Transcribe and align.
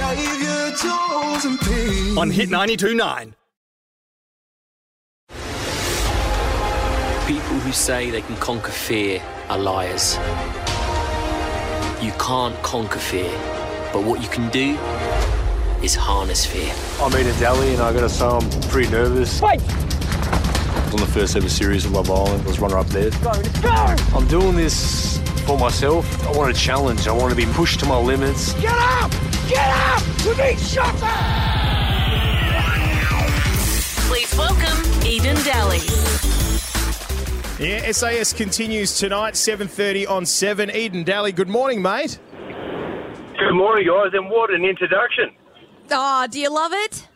Saviour, 0.00 0.76
tools 0.78 1.44
and 1.44 1.60
peace. 1.60 2.16
On 2.16 2.30
Hit 2.30 2.48
92.9. 2.48 3.34
People 7.26 7.58
who 7.58 7.70
say 7.70 8.10
they 8.10 8.22
can 8.22 8.34
conquer 8.36 8.72
fear 8.72 9.22
are 9.50 9.58
liars. 9.58 10.16
You 12.02 12.12
can't 12.12 12.56
conquer 12.62 12.98
fear, 12.98 13.30
but 13.92 14.02
what 14.02 14.22
you 14.22 14.28
can 14.28 14.48
do 14.48 14.78
is 15.84 15.94
harness 15.94 16.46
fear. 16.46 16.72
I'm 16.98 17.14
Eden 17.14 17.38
Dally, 17.38 17.74
and 17.74 17.82
I 17.82 17.92
got 17.92 18.00
to 18.00 18.08
say 18.08 18.24
I'm 18.24 18.48
pretty 18.70 18.90
nervous. 18.90 19.42
Wait! 19.42 19.60
On 19.60 20.96
the 20.96 21.10
first 21.12 21.36
ever 21.36 21.50
series 21.50 21.84
of 21.84 21.92
Love 21.92 22.10
Island, 22.10 22.42
I 22.42 22.46
was 22.46 22.58
runner 22.58 22.78
up 22.78 22.86
there. 22.86 23.10
Go, 23.10 23.32
go! 23.60 23.96
I'm 24.16 24.26
doing 24.28 24.56
this 24.56 25.18
for 25.44 25.58
myself. 25.58 26.26
I 26.26 26.32
want 26.32 26.50
a 26.50 26.58
challenge. 26.58 27.06
I 27.06 27.12
want 27.12 27.30
to 27.30 27.36
be 27.36 27.52
pushed 27.52 27.80
to 27.80 27.86
my 27.86 27.98
limits. 27.98 28.54
Get 28.54 28.72
up! 28.72 29.12
Get 29.50 29.68
up! 29.68 30.02
We 30.24 30.30
need 30.36 30.60
shots! 30.60 31.00
Please 34.06 34.32
welcome 34.38 35.04
Eden 35.04 35.34
Dally. 35.42 35.80
Yeah, 37.58 37.90
SAS 37.90 38.32
continues 38.32 38.96
tonight, 38.96 39.34
7.30 39.34 40.08
on 40.08 40.24
7. 40.24 40.70
Eden 40.70 41.02
Dally, 41.02 41.32
good 41.32 41.48
morning, 41.48 41.82
mate. 41.82 42.20
Good 42.38 43.54
morning, 43.54 43.88
guys, 43.88 44.12
and 44.12 44.30
what 44.30 44.52
an 44.52 44.64
introduction. 44.64 45.32
Oh, 45.90 46.28
do 46.30 46.38
you 46.38 46.48
love 46.48 46.72
it? 46.72 47.08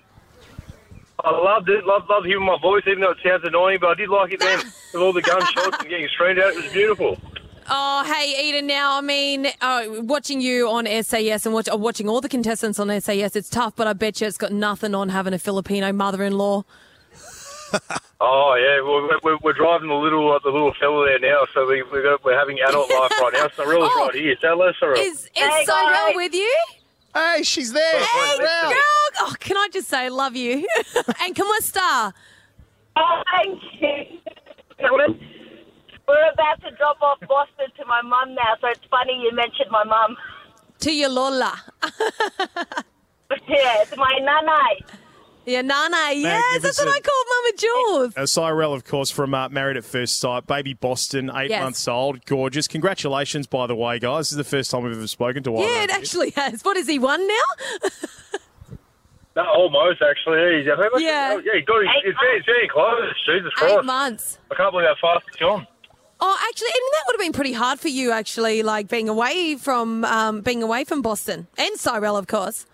I 1.22 1.30
loved 1.30 1.68
it. 1.68 1.86
Loved, 1.86 2.10
loved 2.10 2.26
hearing 2.26 2.44
my 2.44 2.58
voice, 2.60 2.82
even 2.88 3.02
though 3.02 3.12
it 3.12 3.18
sounds 3.24 3.44
annoying, 3.44 3.78
but 3.80 3.90
I 3.90 3.94
did 3.94 4.08
like 4.08 4.32
it 4.32 4.40
then. 4.40 4.58
with 4.92 5.00
all 5.00 5.12
the 5.12 5.22
gunshots 5.22 5.78
and 5.78 5.88
getting 5.88 6.08
streamed 6.08 6.40
out, 6.40 6.52
it 6.52 6.64
was 6.64 6.72
beautiful. 6.72 7.16
Oh, 7.68 8.04
hey, 8.04 8.48
Eden. 8.48 8.66
Now, 8.66 8.98
I 8.98 9.00
mean, 9.00 9.46
uh, 9.60 9.84
watching 9.88 10.40
you 10.40 10.68
on 10.68 10.86
SAS 11.02 11.46
and 11.46 11.54
watch, 11.54 11.68
uh, 11.72 11.76
watching 11.76 12.08
all 12.08 12.20
the 12.20 12.28
contestants 12.28 12.78
on 12.78 12.88
SAS, 13.00 13.36
it's 13.36 13.48
tough, 13.48 13.74
but 13.76 13.86
I 13.86 13.92
bet 13.94 14.20
you 14.20 14.26
it's 14.26 14.36
got 14.36 14.52
nothing 14.52 14.94
on 14.94 15.08
having 15.08 15.32
a 15.34 15.38
Filipino 15.38 15.92
mother-in-law. 15.92 16.64
Oh 18.20 18.54
yeah, 18.54 18.80
we're, 18.88 19.18
we're, 19.22 19.38
we're 19.42 19.52
driving 19.52 19.88
the 19.88 19.94
little 19.94 20.32
uh, 20.32 20.38
the 20.38 20.48
little 20.48 20.72
fella 20.78 21.06
there 21.06 21.18
now, 21.18 21.40
so 21.52 21.66
we 21.66 21.82
we 21.82 22.02
got, 22.02 22.24
we're 22.24 22.38
having 22.38 22.58
adult 22.60 22.88
life 22.88 23.10
right 23.20 23.32
now. 23.34 23.48
So 23.54 23.64
Cyrilla's 23.64 23.90
Oh. 23.92 24.06
right 24.06 24.14
here. 24.14 24.32
Is 24.32 24.38
that 24.42 24.56
less 24.56 24.74
or 24.80 24.94
Is 24.96 25.28
is 25.36 25.66
Cyrell 25.66 26.12
with 26.14 26.32
you? 26.32 26.56
Hey, 27.12 27.42
she's 27.42 27.72
there. 27.72 27.98
Hey, 27.98 28.36
Cyrell. 28.36 28.70
girl. 28.70 28.78
Oh, 29.22 29.34
can 29.40 29.56
I 29.56 29.68
just 29.72 29.88
say, 29.88 30.08
love 30.08 30.36
you. 30.36 30.66
and 31.20 31.34
come 31.34 31.48
on, 31.48 31.62
star. 31.62 32.14
Oh, 32.96 33.22
thank 33.32 33.60
you. 33.80 34.20
We're 36.06 36.30
about 36.32 36.60
to 36.62 36.70
drop 36.76 37.00
off 37.02 37.18
Boston 37.28 37.66
to 37.78 37.84
my 37.86 38.02
mum 38.02 38.34
now, 38.34 38.54
so 38.60 38.68
it's 38.68 38.80
funny 38.90 39.14
you 39.22 39.34
mentioned 39.34 39.70
my 39.70 39.84
mum. 39.84 40.16
To 40.80 40.92
your 40.92 41.08
Lola. 41.10 41.60
Yeah, 43.48 43.82
it's 43.82 43.96
my 43.96 44.18
nanai. 44.22 44.96
Yeah, 45.44 45.60
Nana. 45.62 46.12
Yes, 46.14 46.62
that's 46.62 46.78
what 46.78 46.88
I 46.88 46.92
Magnificent. 46.92 47.04
called 47.04 47.26
Mama 47.28 47.52
Jules. 47.56 48.16
Uh, 48.16 48.26
Cyrell, 48.26 48.72
of 48.72 48.84
course, 48.84 49.10
from 49.10 49.34
uh, 49.34 49.48
Married 49.48 49.76
at 49.76 49.84
First 49.84 50.18
Sight. 50.18 50.46
Baby 50.46 50.74
Boston, 50.74 51.30
eight 51.34 51.50
Yes. 51.50 51.62
months 51.62 51.88
old. 51.88 52.24
Gorgeous. 52.26 52.68
Congratulations, 52.68 53.46
by 53.46 53.66
the 53.66 53.74
way, 53.74 53.98
guys. 53.98 54.26
This 54.26 54.32
is 54.32 54.36
the 54.38 54.44
first 54.44 54.70
time 54.70 54.84
we've 54.84 54.92
ever 54.96 55.06
spoken 55.06 55.42
to 55.42 55.52
one. 55.52 55.64
Yeah, 55.64 55.82
it 55.84 55.90
actually 55.90 56.30
has. 56.30 56.62
What 56.62 56.76
is 56.76 56.86
he, 56.86 56.98
one 56.98 57.26
now? 57.26 57.90
No, 59.36 59.42
almost 59.46 60.00
actually. 60.00 60.38
Yeah, 60.38 60.58
he's, 60.58 61.02
Yeah. 61.02 61.32
yeah, 61.44 61.52
he 61.54 61.60
got 61.62 61.80
his, 61.80 61.88
Eight 61.96 62.08
it's, 62.08 62.18
very, 62.20 62.36
it's 62.38 62.46
very 62.46 62.68
close. 62.68 63.12
Jesus 63.26 63.46
Eight 63.46 63.52
Christ. 63.56 63.84
months. 63.84 64.38
I 64.52 64.54
can't 64.54 64.70
believe 64.70 64.86
how 64.86 64.94
fast 65.14 65.26
it's 65.26 65.36
gone. 65.38 65.66
Oh, 66.26 66.38
actually, 66.48 66.68
and 66.68 66.92
that 66.94 67.02
would 67.06 67.14
have 67.16 67.20
been 67.20 67.32
pretty 67.34 67.52
hard 67.52 67.78
for 67.78 67.88
you, 67.88 68.10
actually, 68.10 68.62
like 68.62 68.88
being 68.88 69.10
away 69.10 69.56
from 69.56 70.06
um, 70.06 70.40
being 70.40 70.62
away 70.62 70.84
from 70.84 71.02
Boston 71.02 71.48
and 71.58 71.78
Cyrell, 71.78 72.16
of 72.16 72.28
course. 72.28 72.64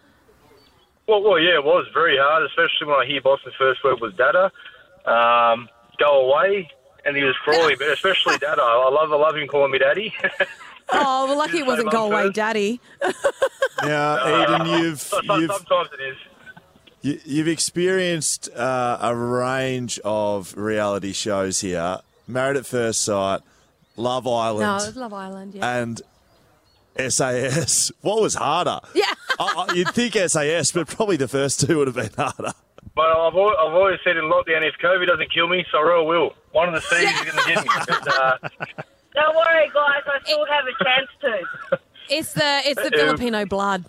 Well, 1.08 1.20
well, 1.24 1.36
yeah, 1.36 1.54
it 1.54 1.64
was 1.64 1.84
very 1.92 2.16
hard, 2.16 2.44
especially 2.44 2.86
when 2.86 3.00
I 3.00 3.06
hear 3.06 3.20
Boston's 3.20 3.56
first 3.58 3.82
word 3.82 4.00
was 4.00 4.14
Dada. 4.14 4.52
Um, 5.04 5.68
go 5.98 6.30
away, 6.30 6.70
and 7.04 7.16
he 7.16 7.24
was 7.24 7.34
crawling, 7.42 7.74
but 7.76 7.88
especially 7.88 8.38
Dada. 8.38 8.62
I 8.62 8.88
love, 8.88 9.12
I 9.12 9.16
love 9.16 9.34
him 9.34 9.48
calling 9.48 9.72
me 9.72 9.78
Daddy. 9.78 10.14
Oh, 10.92 11.26
well, 11.26 11.38
lucky 11.38 11.58
it 11.58 11.66
wasn't 11.66 11.92
go 11.92 12.06
away, 12.06 12.24
first. 12.24 12.34
Daddy. 12.34 12.80
Now, 13.84 14.42
Eden, 14.42 14.66
you've 14.66 15.12
you've 15.22 15.50
it 15.50 16.16
is. 17.04 17.22
you've 17.24 17.46
experienced 17.46 18.50
uh, 18.50 18.98
a 19.00 19.14
range 19.14 20.00
of 20.04 20.56
reality 20.56 21.12
shows 21.12 21.60
here: 21.60 22.00
Married 22.32 22.56
at 22.56 22.66
First 22.66 23.02
Sight, 23.02 23.40
Love 23.96 24.26
Island. 24.26 24.60
No, 24.60 24.66
it 24.66 24.76
Island, 24.76 24.86
was 24.86 24.96
Love 24.96 25.12
Island, 25.12 25.54
yeah. 25.54 25.76
and 25.78 26.02
SAS. 27.10 27.92
What 28.00 28.20
was 28.22 28.34
harder? 28.34 28.80
yeah. 28.94 29.12
I, 29.38 29.66
I, 29.68 29.74
you'd 29.74 29.88
think 29.90 30.14
SAS, 30.14 30.72
but 30.72 30.86
probably 30.88 31.16
the 31.16 31.28
first 31.28 31.60
two 31.60 31.78
would 31.78 31.86
have 31.86 31.96
been 31.96 32.10
harder. 32.16 32.52
But 32.94 33.06
I've, 33.06 33.34
al- 33.34 33.56
I've 33.56 33.74
always 33.74 33.98
said 34.04 34.16
in 34.16 34.24
lockdown, 34.24 34.66
if 34.66 34.74
COVID 34.82 35.06
doesn't 35.06 35.32
kill 35.32 35.48
me, 35.48 35.64
Cyrell 35.70 36.06
will. 36.06 36.34
One 36.52 36.68
of 36.68 36.74
the 36.74 36.80
seasons 36.80 37.20
is 37.20 37.32
going 37.32 37.38
to 37.38 37.54
get 37.54 37.64
me. 37.64 37.70
But, 37.86 38.08
uh, 38.08 38.38
Don't 39.14 39.36
worry, 39.36 39.70
guys, 39.72 40.02
I 40.06 40.18
still 40.24 40.44
have 40.46 40.64
a 40.66 40.84
chance 40.84 41.10
to. 41.70 41.78
It's 42.12 42.32
the 42.32 42.60
it's 42.64 42.82
the 42.82 42.90
Filipino 42.90 43.46
blood. 43.46 43.84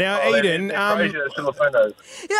Now, 0.00 0.18
oh, 0.22 0.36
Eden, 0.36 0.68
they're 0.68 0.80
um, 0.80 0.96
crazy, 0.98 1.16
those 1.18 1.34
Filipinos. 1.34 1.92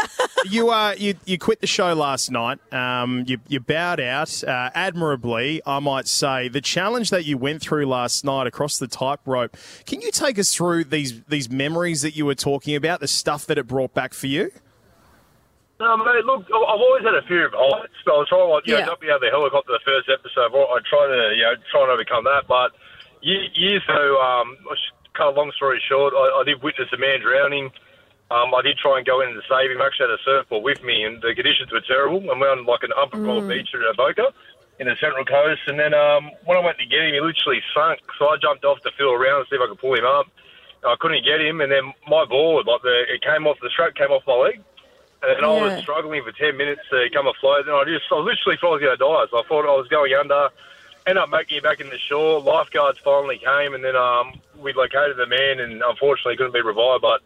you 0.50 0.70
uh, 0.70 0.94
you 0.96 1.14
you 1.26 1.38
quit 1.38 1.60
the 1.60 1.66
show 1.66 1.92
last 1.94 2.30
night. 2.30 2.58
Um, 2.72 3.24
you 3.26 3.38
you 3.48 3.60
bowed 3.60 4.00
out 4.00 4.42
uh, 4.44 4.70
admirably, 4.74 5.60
I 5.66 5.78
might 5.78 6.08
say. 6.08 6.48
The 6.48 6.60
challenge 6.60 7.10
that 7.10 7.24
you 7.26 7.36
went 7.38 7.60
through 7.62 7.86
last 7.86 8.24
night 8.24 8.46
across 8.46 8.78
the 8.78 8.86
tightrope. 8.88 9.56
Can 9.86 10.00
you 10.00 10.10
take 10.10 10.38
us 10.38 10.54
through 10.54 10.84
these 10.84 11.22
these 11.24 11.50
memories 11.50 12.02
that 12.02 12.16
you 12.16 12.24
were 12.26 12.34
talking 12.34 12.74
about, 12.74 13.00
the 13.00 13.08
stuff 13.08 13.46
that 13.46 13.58
it 13.58 13.66
brought 13.66 13.92
back 13.94 14.14
for 14.14 14.26
you? 14.26 14.50
No, 15.78 15.96
mate, 15.96 16.24
look, 16.26 16.44
I- 16.52 16.56
I've 16.56 16.80
always 16.80 17.02
had 17.04 17.14
a 17.14 17.22
fear 17.22 17.46
of 17.46 17.52
heights. 17.56 17.92
But 18.04 18.12
I 18.14 18.18
was 18.18 18.28
trying, 18.28 18.50
like, 18.50 18.66
you 18.66 18.74
Yeah. 18.74 18.80
know, 18.80 18.86
jumping 18.92 19.08
out 19.08 19.14
of 19.16 19.20
the 19.22 19.30
helicopter 19.30 19.72
the 19.72 19.80
first 19.84 20.10
episode. 20.12 20.52
I 20.52 20.78
try 20.88 21.06
to, 21.08 21.34
you 21.36 21.42
know, 21.42 21.54
try 21.72 21.82
and 21.82 21.90
overcome 21.90 22.24
that. 22.24 22.44
But 22.46 22.72
ye- 23.22 23.48
years 23.54 23.82
ago, 23.88 24.20
um, 24.20 24.56
I 24.70 24.74
should 24.76 24.92
cut 25.20 25.36
a 25.36 25.36
long 25.36 25.52
story 25.52 25.82
short, 25.84 26.14
I, 26.16 26.40
I 26.40 26.42
did 26.48 26.62
witness 26.62 26.88
a 26.92 26.96
man 26.96 27.20
drowning. 27.20 27.68
Um, 28.32 28.54
I 28.56 28.62
did 28.62 28.78
try 28.78 28.96
and 28.96 29.04
go 29.04 29.20
in 29.20 29.34
to 29.36 29.42
save 29.44 29.68
him. 29.68 29.82
I 29.82 29.92
actually 29.92 30.08
had 30.08 30.16
a 30.16 30.22
surfboard 30.24 30.64
with 30.64 30.80
me, 30.82 31.04
and 31.04 31.20
the 31.20 31.34
conditions 31.34 31.68
were 31.70 31.84
terrible. 31.84 32.24
And 32.30 32.40
we're 32.40 32.48
on 32.48 32.64
like 32.64 32.82
an 32.82 32.96
upper 32.96 33.18
mm. 33.18 33.48
beach 33.48 33.68
at 33.74 33.96
Boca 33.96 34.32
in 34.78 34.86
the 34.86 34.96
Central 34.96 35.26
Coast. 35.26 35.60
And 35.66 35.76
then 35.76 35.92
um, 35.92 36.30
when 36.46 36.56
I 36.56 36.64
went 36.64 36.78
to 36.78 36.86
get 36.86 37.04
him, 37.04 37.12
he 37.12 37.20
literally 37.20 37.60
sunk. 37.74 38.00
So 38.18 38.32
I 38.32 38.38
jumped 38.40 38.64
off 38.64 38.80
to 38.86 38.90
feel 38.96 39.12
around 39.12 39.44
and 39.44 39.46
see 39.50 39.56
if 39.56 39.62
I 39.62 39.68
could 39.68 39.82
pull 39.82 39.98
him 39.98 40.06
up. 40.06 40.26
I 40.80 40.96
couldn't 40.96 41.26
get 41.28 41.44
him, 41.44 41.60
and 41.60 41.70
then 41.70 41.92
my 42.08 42.24
board, 42.24 42.64
like 42.64 42.80
the, 42.80 43.04
it 43.12 43.20
came 43.20 43.44
off 43.44 43.60
the 43.60 43.68
strap, 43.68 43.94
came 43.94 44.08
off 44.08 44.24
my 44.26 44.32
leg. 44.32 44.64
And 45.20 45.36
then 45.36 45.44
I 45.44 45.52
was 45.52 45.82
struggling 45.82 46.24
for 46.24 46.32
10 46.32 46.56
minutes 46.56 46.80
to 46.88 47.04
come 47.12 47.26
afloat. 47.26 47.68
And 47.68 47.76
I 47.76 47.84
just, 47.84 48.08
I 48.08 48.16
literally 48.16 48.56
thought 48.56 48.72
I 48.72 48.76
was 48.80 48.84
going 48.88 48.96
to 48.96 49.04
die. 49.04 49.24
So 49.28 49.36
I 49.36 49.44
thought 49.44 49.68
I 49.68 49.76
was 49.76 49.88
going 49.92 50.14
under. 50.16 50.48
Ended 51.06 51.22
up 51.22 51.30
making 51.30 51.58
it 51.58 51.62
back 51.64 51.80
in 51.80 51.88
the 51.88 51.98
shore. 52.08 52.40
Lifeguards 52.40 52.98
finally 53.02 53.38
came. 53.38 53.74
And 53.74 53.82
then 53.84 53.96
um, 53.96 54.40
we 54.58 54.72
located 54.72 55.16
the 55.16 55.26
man 55.26 55.60
and 55.60 55.82
unfortunately 55.82 56.36
couldn't 56.36 56.52
be 56.52 56.60
revived. 56.62 57.02
But 57.02 57.20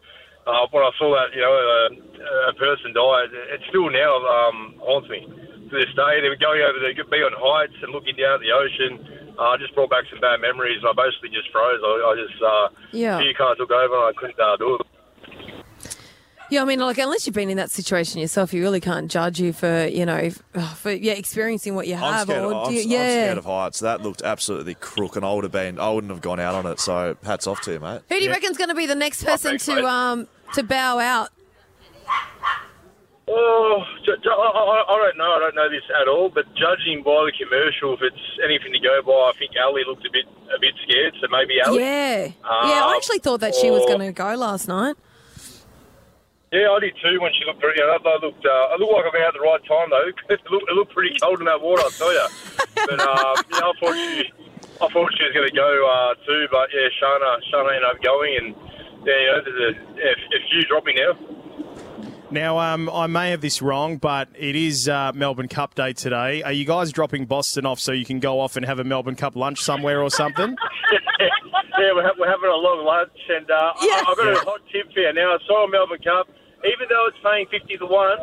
uh, 0.46 0.66
when 0.70 0.84
I 0.84 0.90
saw 0.98 1.10
that, 1.18 1.34
you 1.34 1.42
know, 1.42 1.52
uh, 1.52 2.50
a 2.50 2.54
person 2.54 2.92
die, 2.94 3.26
it 3.52 3.60
still 3.68 3.90
now 3.90 4.16
um, 4.24 4.74
haunts 4.78 5.08
me 5.10 5.26
to 5.26 5.74
this 5.74 5.90
day. 5.96 6.20
They 6.22 6.28
were 6.30 6.36
going 6.38 6.62
over 6.62 6.78
there, 6.78 6.94
be 6.94 7.24
on 7.26 7.34
heights 7.34 7.74
and 7.82 7.90
looking 7.92 8.14
down 8.16 8.38
at 8.38 8.40
the 8.40 8.52
ocean. 8.52 9.34
Uh, 9.38 9.58
just 9.58 9.74
brought 9.74 9.90
back 9.90 10.04
some 10.08 10.20
bad 10.20 10.40
memories. 10.40 10.78
And 10.78 10.86
I 10.88 10.94
basically 10.94 11.30
just 11.34 11.50
froze. 11.50 11.80
I, 11.82 11.90
I 12.06 12.12
just, 12.14 12.38
uh, 12.42 12.68
Yeah. 12.92 13.18
a 13.18 13.22
few 13.22 13.34
cars 13.34 13.58
took 13.58 13.72
over 13.72 13.96
and 13.98 14.04
I 14.06 14.12
couldn't 14.14 14.38
uh, 14.38 14.56
do 14.56 14.76
it. 14.78 14.86
Yeah, 16.50 16.60
I 16.62 16.64
mean, 16.66 16.78
like 16.78 16.98
unless 16.98 17.26
you've 17.26 17.34
been 17.34 17.48
in 17.50 17.56
that 17.56 17.70
situation 17.70 18.20
yourself, 18.20 18.52
you 18.52 18.60
really 18.62 18.80
can't 18.80 19.10
judge 19.10 19.40
you 19.40 19.52
for 19.52 19.86
you 19.86 20.04
know 20.04 20.30
oh, 20.54 20.78
for 20.80 20.92
yeah 20.92 21.14
experiencing 21.14 21.74
what 21.74 21.86
you 21.86 21.94
I'm 21.94 22.00
have. 22.12 22.22
scared, 22.28 22.44
or 22.44 22.52
of, 22.52 22.66
I'm, 22.68 22.68
do 22.68 22.74
you- 22.74 22.82
I'm 22.82 22.88
scared 23.10 23.38
of 23.38 23.44
heights. 23.46 23.80
That 23.80 24.02
looked 24.02 24.22
absolutely 24.22 24.74
crook, 24.74 25.16
and 25.16 25.24
I 25.24 25.32
would 25.32 25.44
have 25.44 25.52
been. 25.52 25.80
I 25.80 25.90
wouldn't 25.90 26.12
have 26.12 26.20
gone 26.20 26.38
out 26.40 26.54
on 26.54 26.66
it. 26.70 26.80
So 26.80 27.16
hats 27.24 27.46
off 27.46 27.60
to 27.62 27.72
you, 27.72 27.80
mate. 27.80 28.02
Who 28.08 28.18
do 28.18 28.24
you 28.24 28.30
reckon's 28.30 28.58
going 28.58 28.68
to 28.68 28.74
be 28.74 28.86
the 28.86 28.94
next 28.94 29.24
person 29.24 29.52
thanks, 29.52 29.64
to 29.66 29.76
mate. 29.76 29.84
um 29.84 30.28
to 30.54 30.62
bow 30.62 30.98
out? 30.98 31.30
Oh, 33.26 33.82
ju- 34.04 34.16
ju- 34.22 34.30
I, 34.30 34.34
I, 34.34 34.84
I 34.94 34.98
don't 34.98 35.16
know. 35.16 35.24
I 35.32 35.38
don't 35.38 35.54
know 35.54 35.70
this 35.70 35.82
at 35.98 36.08
all. 36.08 36.28
But 36.28 36.44
judging 36.54 37.02
by 37.02 37.24
the 37.24 37.32
commercial, 37.42 37.94
if 37.94 38.02
it's 38.02 38.20
anything 38.44 38.70
to 38.74 38.78
go 38.80 39.00
by, 39.02 39.12
I 39.12 39.32
think 39.38 39.52
Ali 39.64 39.82
looked 39.86 40.06
a 40.06 40.10
bit 40.12 40.26
a 40.54 40.60
bit 40.60 40.74
scared. 40.86 41.14
So 41.22 41.28
maybe 41.30 41.54
Ali. 41.62 41.80
Yeah, 41.80 42.24
yeah. 42.26 42.32
I 42.44 42.90
Um, 42.90 42.96
actually 42.96 43.20
thought 43.20 43.40
that 43.40 43.54
she 43.54 43.70
was 43.70 43.86
going 43.86 44.00
to 44.00 44.12
go 44.12 44.34
last 44.34 44.68
night. 44.68 44.96
Yeah, 46.52 46.70
I 46.70 46.78
did 46.80 46.94
too. 47.02 47.20
When 47.20 47.32
she 47.34 47.44
looked, 47.46 47.60
pretty, 47.60 47.82
I 47.82 47.98
looked, 48.22 48.46
uh, 48.46 48.72
I 48.72 48.76
looked 48.78 48.92
like 48.92 49.06
I've 49.06 49.12
been 49.12 49.22
out 49.22 49.34
at 49.34 49.38
the 49.38 49.46
right 49.46 49.64
time 49.66 49.90
though. 49.90 50.08
it, 50.34 50.40
looked, 50.50 50.70
it 50.70 50.74
looked 50.74 50.92
pretty 50.92 51.16
cold 51.20 51.40
in 51.40 51.46
that 51.46 51.60
water, 51.60 51.82
I'll 51.82 51.90
tell 51.90 52.12
you. 52.12 52.26
But 52.74 53.00
um, 53.00 53.34
yeah, 53.50 53.66
I 53.66 53.72
thought 53.80 53.94
she, 53.94 54.32
I 54.80 54.86
thought 54.88 55.10
she 55.18 55.24
was 55.24 55.34
going 55.34 55.48
to 55.48 55.56
go 55.56 55.70
uh, 55.88 56.14
too. 56.26 56.46
But 56.50 56.70
yeah, 56.70 56.88
Shayna, 57.00 57.38
Shayna 57.50 57.74
ended 57.74 57.90
up 57.90 58.02
going, 58.02 58.36
and 58.38 58.48
yeah, 59.02 59.18
you 59.18 59.26
know, 59.26 59.40
there's 59.44 59.60
a, 59.60 59.80
a, 59.98 60.10
a 60.12 60.40
few 60.50 60.62
dropping 60.68 60.96
now. 60.96 61.18
Now, 62.30 62.58
um, 62.58 62.90
I 62.90 63.06
may 63.06 63.30
have 63.30 63.40
this 63.40 63.62
wrong, 63.62 63.96
but 63.96 64.28
it 64.34 64.56
is 64.56 64.88
uh, 64.88 65.12
Melbourne 65.14 65.46
Cup 65.46 65.74
Day 65.74 65.92
today. 65.92 66.42
Are 66.42 66.52
you 66.52 66.64
guys 66.64 66.90
dropping 66.90 67.26
Boston 67.26 67.64
off 67.64 67.78
so 67.78 67.92
you 67.92 68.04
can 68.04 68.18
go 68.18 68.40
off 68.40 68.56
and 68.56 68.66
have 68.66 68.80
a 68.80 68.84
Melbourne 68.84 69.14
Cup 69.14 69.36
lunch 69.36 69.60
somewhere 69.60 70.02
or 70.02 70.10
something? 70.10 70.56
Yeah, 71.78 71.92
we're, 71.94 72.02
ha- 72.02 72.14
we're 72.18 72.28
having 72.30 72.50
a 72.50 72.54
long 72.54 72.84
lunch, 72.84 73.18
and 73.28 73.50
uh, 73.50 73.72
Yeah. 73.82 74.02
I, 74.06 74.10
I've 74.10 74.16
got 74.16 74.26
Yeah. 74.26 74.32
a 74.42 74.44
hot 74.44 74.60
tip 74.70 74.92
for 74.92 75.00
you. 75.00 75.12
Now, 75.12 75.34
I 75.34 75.38
saw 75.46 75.64
a 75.64 75.68
Melbourne 75.70 75.98
Cup, 76.02 76.28
even 76.64 76.86
though 76.88 77.06
it's 77.08 77.18
paying 77.22 77.46
50 77.50 77.78
to 77.78 77.86
1, 77.86 78.18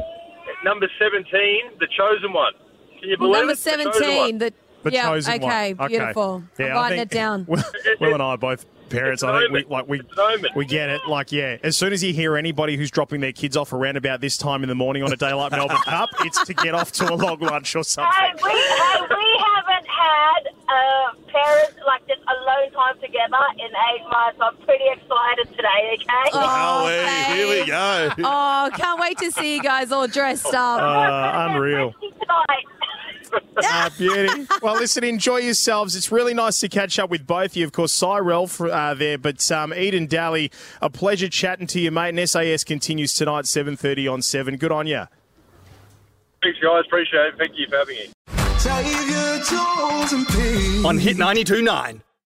number 0.63 0.88
17, 1.00 1.77
the 1.80 1.88
chosen 1.98 2.33
one. 2.33 2.53
Can 3.00 3.09
you 3.09 3.18
believe 3.18 3.33
Number 3.45 3.53
it? 3.53 3.57
The 3.59 3.69
chosen 3.71 3.86
one. 3.86 3.94
seventeen. 3.94 4.38
The, 4.38 4.53
The 4.83 4.92
yeah. 4.92 5.03
chosen 5.09 5.33
okay. 5.36 5.74
one. 5.74 5.86
Okay, 5.86 5.98
beautiful. 5.98 6.44
Yeah, 6.57 6.65
I'm 6.68 6.71
writing 6.75 6.98
think- 7.00 7.12
it 7.12 7.15
down. 7.15 7.45
Will, 7.50 7.63
Will 8.00 8.13
and 8.13 8.21
I 8.24 8.25
are 8.27 8.38
both 8.38 8.65
parents. 8.89 9.24
I 9.24 9.39
think 9.39 9.51
we 9.54 9.63
like 9.65 9.88
we 9.88 10.00
It's 10.01 10.12
an 10.13 10.19
omen. 10.19 10.51
we 10.56 10.65
get 10.65 10.89
it. 10.89 11.01
Like 11.07 11.31
yeah, 11.31 11.57
as 11.63 11.77
soon 11.77 11.94
as 11.94 12.04
you 12.04 12.13
hear 12.13 12.36
anybody 12.38 12.75
who's 12.77 12.92
dropping 12.92 13.21
their 13.21 13.31
kids 13.31 13.56
off 13.57 13.71
around 13.74 13.95
about 13.97 14.19
this 14.21 14.38
time 14.38 14.63
in 14.63 14.69
the 14.69 14.75
morning 14.75 15.01
on 15.01 15.12
a 15.13 15.15
day 15.15 15.33
like 15.33 15.51
Melbourne 15.54 15.77
Cup, 15.86 16.09
it's 16.21 16.44
to 16.45 16.54
get 16.54 16.74
off 16.75 16.92
to 16.94 17.12
a 17.12 17.15
long 17.15 17.39
lunch 17.39 17.74
or 17.75 17.80
Hey, 17.80 17.83
something. 17.83 18.12
we, 18.44 18.50
hey, 18.51 19.01
we 19.01 19.39
haven't 19.39 19.88
had 19.88 20.42
uh, 20.68 21.13
parents 21.31 21.77
like 21.88 22.06
this 22.07 22.19
alone 22.27 22.71
time 22.74 23.00
together 23.00 23.38
in 23.57 23.71
eight 24.29 24.38
months. 24.38 24.39
I'm 24.41 24.65
pretty 24.65 24.85
excited 24.91 25.47
today. 25.56 25.94
Okay. 25.94 26.29
Oh, 26.33 26.41
Golly, 26.41 27.35
here 27.35 27.62
we 27.62 27.65
go. 27.68 28.09
Oh, 28.19 28.69
can't 28.75 29.00
wait 29.00 29.18
to 29.19 29.31
see 29.31 29.56
you 29.56 29.63
guys 29.63 29.91
all 29.91 30.07
dressed 30.07 30.53
up. 30.53 30.81
Uh, 30.81 31.50
unreal. 31.51 31.94
Tonight. 32.01 32.65
Ah, 33.63 33.89
beauty. 33.97 34.45
Well, 34.62 34.75
listen, 34.75 35.03
enjoy 35.03 35.38
yourselves. 35.38 35.95
It's 35.95 36.12
really 36.12 36.33
nice 36.33 36.59
to 36.59 36.69
catch 36.69 37.00
up 37.00 37.09
with 37.09 37.25
both 37.25 37.51
of 37.51 37.56
you. 37.56 37.65
Of 37.65 37.71
course, 37.71 37.94
Cyrell 37.94 38.47
for, 38.47 38.69
uh, 38.69 38.94
there, 38.94 39.18
but 39.18 39.50
um, 39.51 39.73
Eden 39.73 40.06
Dally, 40.07 40.51
a 40.81 40.89
pleasure 40.89 41.29
chatting 41.29 41.68
to 41.68 41.79
you, 41.79 41.91
mate. 41.91 42.18
And 42.18 42.29
SAS 42.29 42.63
continues 42.63 43.13
tonight, 43.13 43.45
7.30 43.45 44.12
on 44.12 44.21
7. 44.21 44.57
Good 44.57 44.71
on 44.71 44.88
you. 44.88 45.06
Thanks, 46.44 46.59
guys. 46.59 46.83
Appreciate 46.88 47.27
it. 47.27 47.35
Thank 47.38 47.57
you 47.57 47.68
for 47.69 47.77
having 47.77 47.95
me. 47.95 48.12
Save 48.57 49.09
your 49.09 49.38
toes 49.44 50.13
and 50.13 50.27
pain. 50.27 50.85
On 50.85 50.97
Hit 50.97 51.18
92.9. 51.18 52.01